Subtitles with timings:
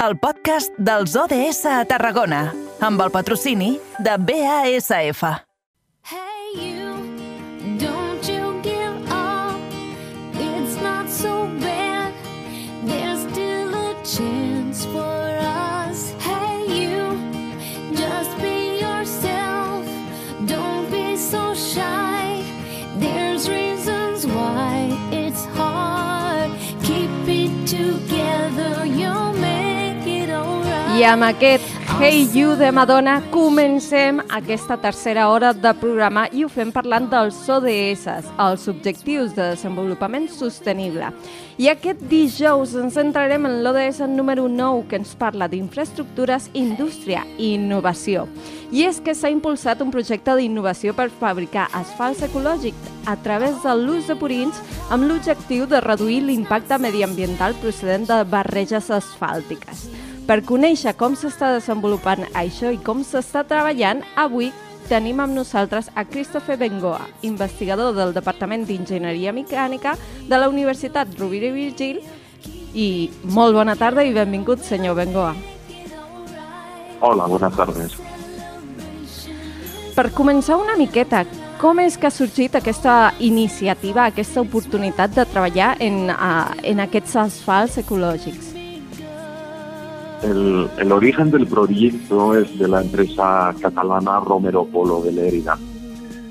[0.00, 2.40] el podcast dels ODS a Tarragona,
[2.80, 5.24] amb el patrocini de BASF.
[6.08, 6.39] Hey
[31.00, 31.64] Amb aquest
[31.98, 37.38] Hey You de Madonna comencem aquesta tercera hora de programa i ho fem parlant dels
[37.48, 38.04] ODS,
[38.36, 41.08] els Objectius de Desenvolupament Sostenible.
[41.56, 47.54] I aquest dijous ens centrarem en l'ODS número 9 que ens parla d'infraestructures, indústria i
[47.56, 48.26] innovació.
[48.70, 53.74] I és que s'ha impulsat un projecte d'innovació per fabricar asfalts ecològics a través de
[53.80, 54.60] l'ús de purins
[54.92, 59.88] amb l'objectiu de reduir l'impacte mediambiental procedent de barreges asfàltiques.
[60.30, 64.52] Per conèixer com s'està desenvolupant això i com s'està treballant, avui
[64.86, 69.96] tenim amb nosaltres a Christopher Bengoa, investigador del Departament d'Enginyeria Mecànica
[70.30, 71.98] de la Universitat Rovira i Virgil.
[72.78, 72.86] I
[73.26, 75.32] molt bona tarda i benvingut, senyor Bengoa.
[77.00, 77.98] Hola, buenas tardes.
[79.98, 81.24] Per començar una miqueta,
[81.58, 87.18] com és que ha sorgit aquesta iniciativa, aquesta oportunitat de treballar en, uh, en aquests
[87.26, 88.49] asfalts ecològics?
[90.22, 95.58] El, el origen del proyecto es de la empresa catalana Romero Polo de Lérida.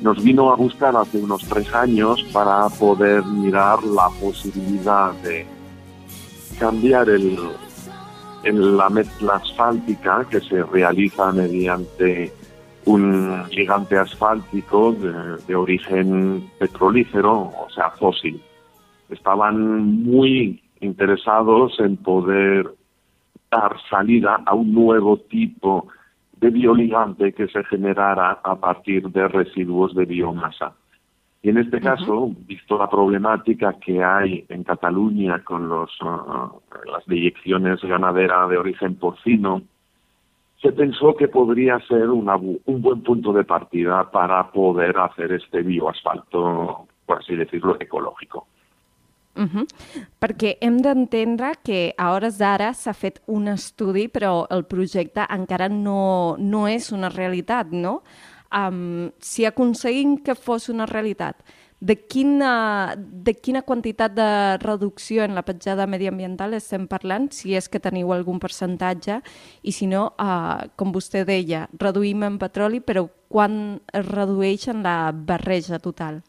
[0.00, 5.46] Nos vino a buscar hace unos tres años para poder mirar la posibilidad de
[6.58, 7.38] cambiar el,
[8.44, 12.32] la mezcla asfáltica que se realiza mediante
[12.86, 18.42] un gigante asfáltico de, de origen petrolífero, o sea, fósil.
[19.10, 22.74] Estaban muy interesados en poder
[23.56, 25.88] dar salida a un nuevo tipo
[26.40, 30.74] de bioligante que se generara a partir de residuos de biomasa.
[31.42, 36.50] Y en este caso, visto la problemática que hay en Cataluña con los, ah,
[36.90, 39.62] las deyecciones ganaderas de origen porcino,
[40.62, 45.62] se pensó que podría ser una un buen punto de partida para poder hacer este
[45.62, 48.46] bioasfalto, por así decirlo, ecológico.
[49.36, 49.66] Uh -huh.
[50.20, 55.68] Perquè hem d'entendre que a hores d'ara s'ha fet un estudi, però el projecte encara
[55.68, 58.02] no, no és una realitat, no?
[58.54, 61.36] Um, si aconseguim que fos una realitat,
[61.80, 67.68] de quina, de quina quantitat de reducció en la petjada mediambiental estem parlant, si és
[67.68, 69.20] que teniu algun percentatge,
[69.62, 74.80] i si no, uh, com vostè deia, reduïm en petroli, però quan es redueix en
[74.86, 76.22] la barreja total?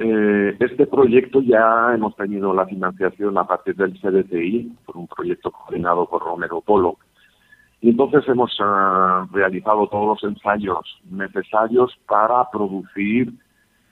[0.00, 5.50] Eh, este proyecto ya hemos tenido la financiación a partir del CDTI, por un proyecto
[5.50, 6.98] coordinado por Romero Polo.
[7.80, 13.32] Y entonces hemos ah, realizado todos los ensayos necesarios para producir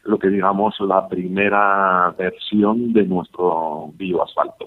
[0.05, 4.67] lo que digamos la primera versión de nuestro bioasfalto.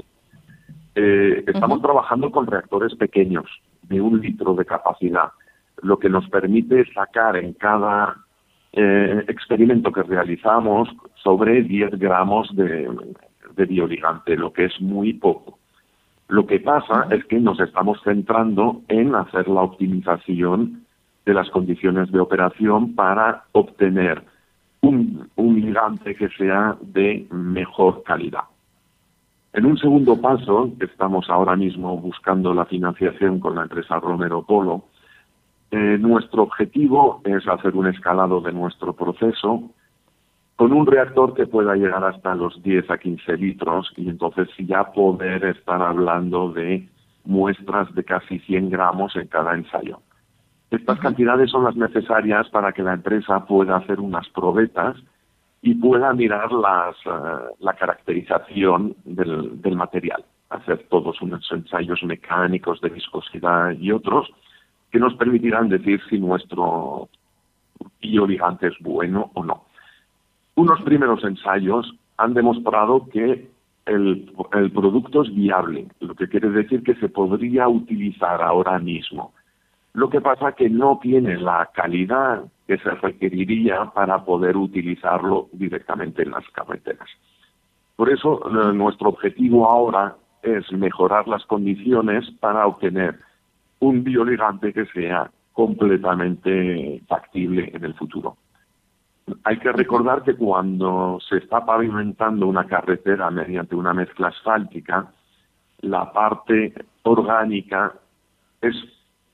[0.95, 3.45] Eh, estamos trabajando con reactores pequeños,
[3.83, 5.31] de un litro de capacidad,
[5.81, 8.17] lo que nos permite sacar en cada
[8.73, 12.87] eh, experimento que realizamos sobre 10 gramos de,
[13.55, 15.57] de bioligante, lo que es muy poco.
[16.27, 20.85] Lo que pasa es que nos estamos centrando en hacer la optimización
[21.25, 24.23] de las condiciones de operación para obtener
[24.81, 28.43] un, un ligante que sea de mejor calidad.
[29.53, 34.43] En un segundo paso, que estamos ahora mismo buscando la financiación con la empresa Romero
[34.43, 34.85] Polo,
[35.71, 39.69] eh, nuestro objetivo es hacer un escalado de nuestro proceso
[40.55, 44.91] con un reactor que pueda llegar hasta los 10 a 15 litros y entonces ya
[44.91, 46.89] poder estar hablando de
[47.23, 50.01] muestras de casi 100 gramos en cada ensayo.
[50.71, 54.97] Estas cantidades son las necesarias para que la empresa pueda hacer unas probetas
[55.61, 62.81] y pueda mirar las, eh, la caracterización del, del material, hacer todos unos ensayos mecánicos
[62.81, 64.29] de viscosidad y otros
[64.91, 67.09] que nos permitirán decir si nuestro
[68.01, 69.65] bioligante es bueno o no.
[70.55, 73.49] Unos primeros ensayos han demostrado que
[73.85, 74.31] el,
[74.73, 79.33] producto es viable, lo que quiere decir que se podría utilizar ahora mismo.
[79.93, 86.21] Lo que pasa que no tiene la calidad que se requeriría para poder utilizarlo directamente
[86.21, 87.09] en las carreteras.
[87.95, 93.19] Por eso, eh, nuestro objetivo ahora es mejorar las condiciones para obtener
[93.79, 98.37] un bioligante que sea completamente factible en el futuro.
[99.43, 105.11] Hay que recordar que cuando se está pavimentando una carretera mediante una mezcla asfáltica,
[105.81, 106.73] la parte
[107.03, 107.93] orgánica
[108.61, 108.75] es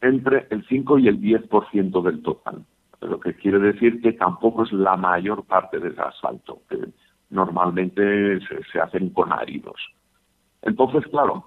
[0.01, 2.65] entre el 5 y el 10% del total,
[3.01, 6.77] lo que quiere decir que tampoco es la mayor parte del asfalto, que
[7.30, 9.80] normalmente se, se hacen con áridos.
[10.62, 11.45] Entonces, claro,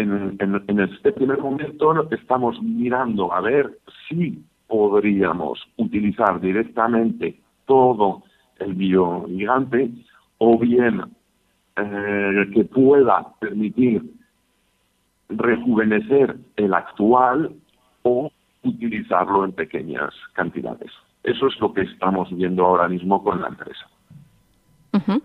[0.00, 8.22] en, en, este primer momento estamos mirando a ver si podríamos utilizar directamente todo
[8.58, 9.90] el biogigante
[10.38, 11.02] o bien
[11.76, 14.02] eh, que pueda permitir
[15.28, 17.54] rejuvenecer el actual
[18.02, 18.30] o
[18.62, 20.90] utilizarlo en pequeñas cantidades.
[21.22, 23.88] Eso es lo que estamos viendo ahora mismo con la empresa.
[24.92, 25.20] Uh -huh.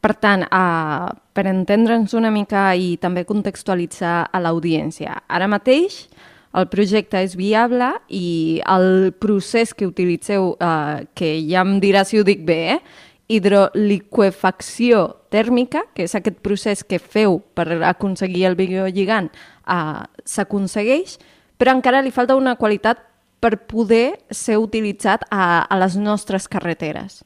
[0.00, 6.08] Per tant, uh, per entendre'ns una mica i també contextualitzar a l'audiència, ara mateix
[6.54, 12.18] el projecte és viable i el procés que utilitzeu, uh, que ja em dirà si
[12.18, 12.80] ho dic bé, eh?
[13.28, 19.28] hidroliquefacció tèrmica, que és aquest procés que feu per aconseguir el biolligant,
[19.68, 21.18] uh, s'aconsegueix,
[21.60, 23.04] però encara li falta una qualitat
[23.38, 27.22] per poder ser utilitzat a, a les nostres carreteres.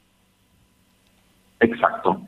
[1.59, 2.21] Exacto.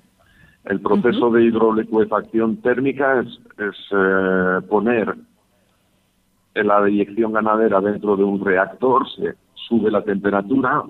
[0.66, 1.36] El proceso uh -huh.
[1.36, 3.28] de hidroliquefacción térmica es,
[3.58, 5.16] es eh, poner
[6.56, 10.84] la deyección ganadera dentro de un reactor, se sube la temperatura,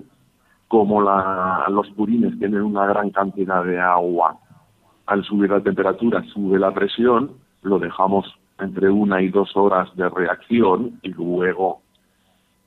[0.68, 4.36] como la, los purines tienen una gran cantidad de agua,
[5.06, 7.32] al subir la temperatura sube la presión,
[7.62, 8.26] lo dejamos
[8.58, 11.82] entre una y dos horas de reacción y luego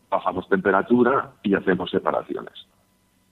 [0.10, 2.69] bajamos temperatura y hacemos separaciones.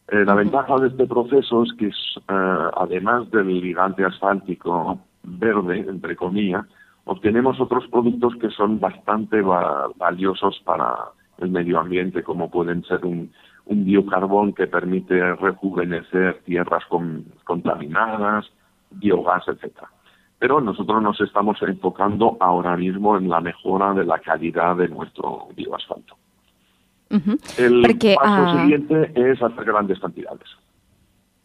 [0.09, 6.15] Eh, la ventaja de este proceso es que, eh, además del ligante asfáltico verde, entre
[6.15, 6.65] comillas,
[7.03, 10.95] obtenemos otros productos que son bastante va valiosos para
[11.39, 13.31] el medio ambiente, como pueden ser un,
[13.65, 18.45] un biocarbón que permite rejuvenecer tierras con, contaminadas,
[18.91, 19.89] biogás, etcétera.
[20.39, 25.47] Pero nosotros nos estamos enfocando ahora mismo en la mejora de la calidad de nuestro
[25.55, 26.15] bioasfalto.
[27.09, 27.37] Uh -huh.
[27.57, 30.49] El Perquè, paso uh, siguiente es hacer grandes cantidades.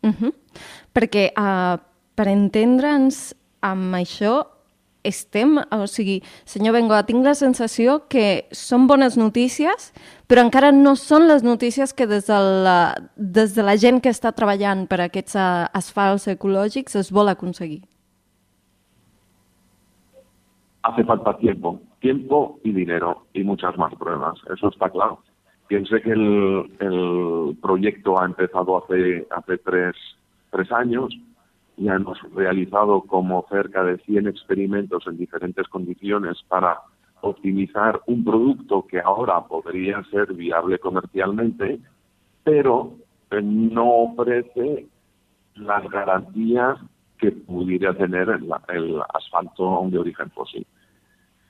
[0.03, 0.33] Uh -huh.
[0.93, 1.79] Perquè, uh,
[2.15, 4.47] per entendre'ns amb això,
[5.03, 9.93] estem, o sigui, senyor Bengoa, tinc la sensació que són bones notícies,
[10.29, 14.11] però encara no són les notícies que des de la, des de la gent que
[14.11, 17.83] està treballant per aquests uh, asfalts ecològics es vol aconseguir.
[20.83, 25.23] Hace falta tiempo, tiempo y dinero y muchas más pruebas, eso está claro.
[25.73, 29.97] Piense que el, proyecto ha empezado hace, hace tres,
[30.51, 31.19] tres años,
[31.79, 36.79] ya hemos realizado como cerca de 100 experimentos en diferentes condiciones para
[37.23, 41.81] optimizar un producto que ahora podría ser viable comercialmente,
[42.45, 42.93] pero
[43.31, 44.89] no ofrece
[45.55, 46.79] las garantías
[47.17, 50.67] que pudiera tener el, el asfalto de origen fósil.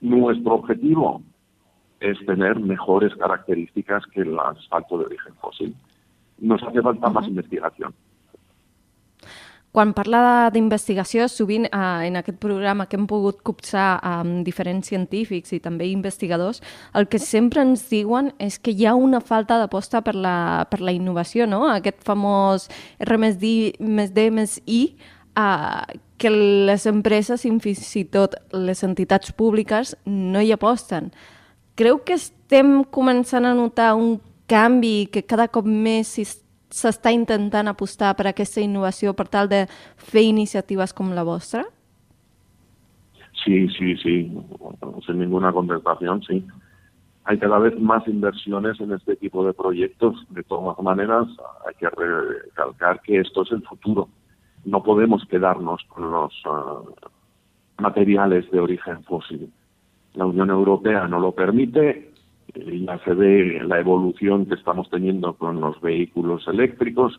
[0.01, 1.23] Nuestro objetivo
[2.03, 5.75] es tener mejores características que el asfalto de origen fósil.
[6.39, 7.15] Nos hace falta uh -huh.
[7.15, 7.95] más investigación.
[9.73, 15.55] Quan parla d'investigació, sovint eh, en aquest programa que hem pogut copsar amb diferents científics
[15.57, 16.61] i també investigadors,
[16.93, 20.83] el que sempre ens diuen és que hi ha una falta d'aposta per, la, per
[20.85, 21.63] la innovació, no?
[21.73, 22.69] Aquest famós
[23.01, 24.83] R més D més D més I,
[25.41, 26.31] eh, que
[26.69, 31.15] les empreses i fins i tot les entitats públiques no hi aposten.
[31.83, 38.13] Creu que estem començant a notar un canvi que cada cop més s'està intentant apostar
[38.15, 39.65] per aquesta innovació per tal de
[39.99, 41.65] fer iniciatives com la vostra?
[43.43, 44.15] Sí, sí, sí,
[45.09, 46.39] sin ninguna contestación, sí.
[47.25, 50.25] Hay cada vez más inversiones en este tipo de proyectos.
[50.31, 51.27] De todas maneras,
[51.67, 54.09] hay que recalcar que esto es el futuro.
[54.65, 59.51] No podemos quedarnos con los uh, materiales de origen fósil.
[60.15, 62.13] La Unión Europea no lo permite,
[62.55, 67.19] ya se ve la evolución que estamos teniendo con los vehículos eléctricos.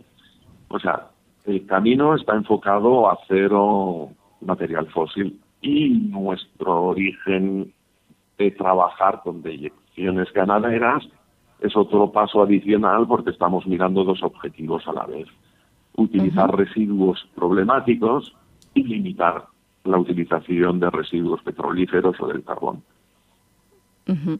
[0.67, 1.07] O sea,
[1.45, 4.09] el camino está enfocado a cero
[4.41, 7.73] material fósil y nuestro origen
[8.37, 11.07] de trabajar con deyecciones ganaderas
[11.59, 15.27] es otro paso adicional porque estamos mirando dos objetivos a la vez.
[15.95, 16.57] Utilizar uh -huh.
[16.57, 18.35] residuos problemáticos
[18.73, 19.45] y limitar
[19.83, 22.83] la utilización de residuos petrolíferos o del carbón.
[24.05, 24.39] Uh -huh.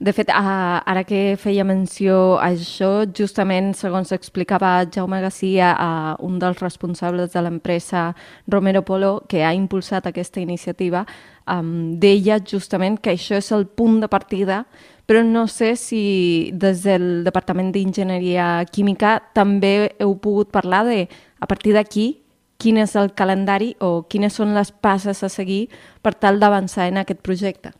[0.00, 6.26] De fet, uh, ara que feia menció a això, justament, segons explicava Jaume Garcia, uh,
[6.26, 8.16] un dels responsables de l'empresa
[8.48, 11.06] Romero Polo, que ha impulsat aquesta iniciativa,
[11.46, 14.66] um, deia justament que això és el punt de partida,
[15.06, 21.08] però no sé si des del Departament d'Enginyeria Química també heu pogut parlar de,
[21.38, 22.23] a partir d'aquí,
[22.58, 25.66] quin és el calendari o quines són les passes a seguir
[26.02, 27.74] per tal d'avançar en aquest projecte?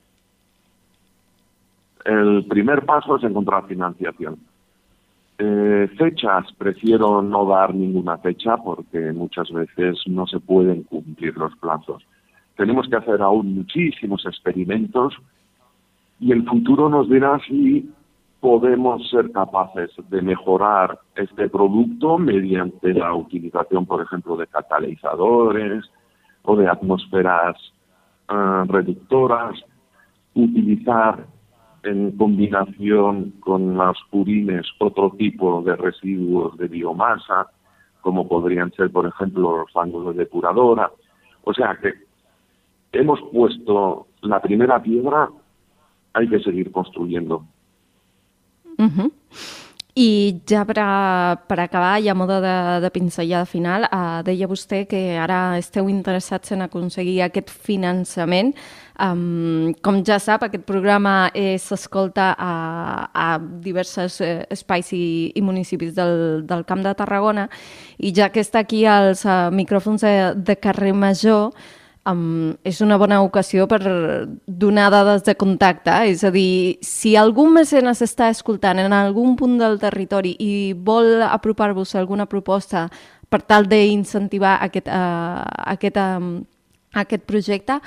[2.05, 4.37] El primer paso es encontrar financiación.
[5.39, 11.57] Eh, fechas, prefiero no dar ninguna fecha porque muchas veces no se pueden cumplir los
[11.57, 12.05] plazos.
[12.57, 15.15] Tenemos que hacer aún muchísimos experimentos
[16.21, 17.91] y el futuro nos dirá si
[18.45, 25.91] podemos ser capaces de mejorar este producto mediante la utilización, por ejemplo, de catalizadores
[26.43, 27.57] o de atmósferas
[28.29, 29.59] uh, reductoras,
[30.35, 31.25] utilizar
[31.85, 37.47] en combinación con las purines otro tipo de residuos de biomasa,
[38.03, 40.91] como podrían ser, por ejemplo, los fangos de depuradora.
[41.45, 41.95] O sea que
[42.93, 45.31] hemos puesto la primera piedra,
[46.13, 47.47] hay que seguir construyendo.
[48.85, 49.11] Uh -huh.
[49.95, 54.49] I ja per, a, per acabar, i a moda de, de pinzellada final, uh, deia
[54.51, 58.51] vostè que ara esteu interessats en aconseguir aquest finançament.
[58.99, 62.51] Um, com ja sap, aquest programa eh, s'escolta a,
[63.15, 67.49] a diversos eh, espais i, i municipis del, del Camp de Tarragona
[67.99, 71.51] i ja que està aquí als uh, micròfons de, de carrer Major,
[72.11, 73.81] um, és una bona ocasió per
[74.47, 75.95] donar dades de contacte.
[76.11, 81.23] És a dir, si algun mecenes està escoltant en algun punt del territori i vol
[81.27, 82.89] apropar-vos alguna proposta
[83.29, 85.43] per tal d'incentivar aquest, uh,
[85.75, 86.43] aquest, uh,
[86.95, 87.81] aquest projecte,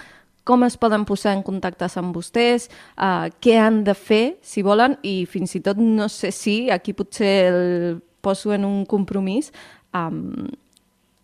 [0.48, 4.98] com es poden posar en contacte amb vostès, uh, què han de fer, si volen,
[5.04, 9.52] i fins i tot no sé si, aquí potser el poso en un compromís,
[9.96, 10.48] um,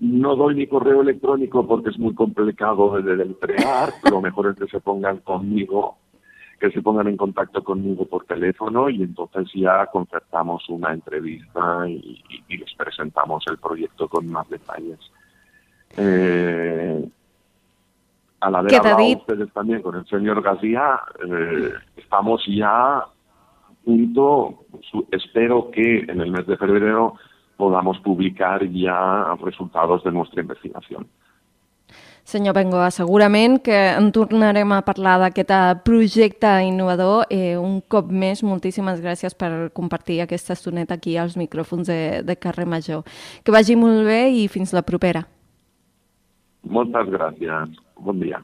[0.00, 3.90] No doy mi correo electrónico porque es muy complicado de deletrear.
[4.10, 5.98] Lo mejor es que se pongan conmigo
[6.60, 12.22] que se pongan en contacto conmigo por teléfono y entonces ya concertamos una entrevista y,
[12.48, 14.98] y les presentamos el proyecto con más detalles.
[15.96, 17.08] Eh,
[18.40, 23.08] al haber hablado ustedes también con el señor García, eh, estamos ya a
[23.84, 24.64] punto,
[25.10, 27.14] espero que en el mes de febrero
[27.56, 31.06] podamos publicar ya resultados de nuestra investigación.
[32.24, 37.24] Senyor Bengoa, segurament que en tornarem a parlar d'aquest eh, projecte innovador.
[37.30, 42.36] Eh, un cop més, moltíssimes gràcies per compartir aquesta estoneta aquí als micròfons de, de
[42.36, 43.02] Carrer Major.
[43.44, 45.24] Que vagi molt bé i fins la propera.
[46.62, 47.76] Moltes gràcies.
[48.00, 48.42] Bon dia.